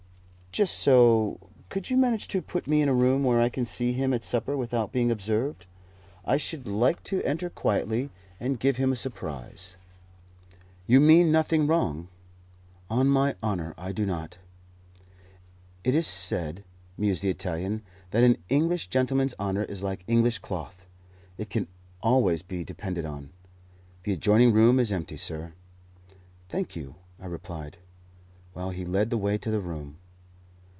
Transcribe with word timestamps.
"Just 0.51 0.79
so. 0.79 1.39
Could 1.69 1.89
you 1.89 1.95
manage 1.95 2.27
to 2.27 2.41
put 2.41 2.67
me 2.67 2.81
in 2.81 2.89
a 2.89 2.93
room 2.93 3.23
where 3.23 3.39
I 3.39 3.47
can 3.47 3.63
see 3.63 3.93
him 3.93 4.13
at 4.13 4.21
supper 4.21 4.57
without 4.57 4.91
being 4.91 5.09
observed? 5.09 5.65
I 6.25 6.35
should 6.35 6.67
like 6.67 7.01
to 7.05 7.23
enter 7.23 7.49
quietly 7.49 8.09
and 8.37 8.59
give 8.59 8.75
him 8.75 8.91
a 8.91 8.97
surprise." 8.97 9.77
"You 10.87 10.99
mean 10.99 11.31
nothing 11.31 11.67
wrong?" 11.67 12.09
"On 12.89 13.07
my 13.07 13.35
honour, 13.41 13.73
I 13.77 13.93
do 13.93 14.05
not." 14.05 14.39
"It 15.85 15.95
is 15.95 16.05
said," 16.05 16.65
mused 16.97 17.23
the 17.23 17.29
Italian, 17.29 17.81
"that 18.11 18.25
an 18.25 18.35
English 18.49 18.87
gentleman's 18.87 19.33
honour 19.39 19.63
is 19.63 19.83
like 19.83 20.03
English 20.05 20.39
cloth; 20.39 20.85
it 21.37 21.49
can 21.49 21.69
always 22.03 22.41
be 22.41 22.65
depended 22.65 23.05
on. 23.05 23.29
The 24.03 24.11
adjoining 24.11 24.51
room 24.51 24.81
is 24.81 24.91
empty, 24.91 25.15
sir." 25.15 25.53
"Thank 26.49 26.75
you," 26.75 26.95
I 27.21 27.25
replied, 27.25 27.77
while 28.51 28.71
he 28.71 28.83
led 28.83 29.11
the 29.11 29.17
way 29.17 29.37
to 29.37 29.49
the 29.49 29.61
room. 29.61 29.95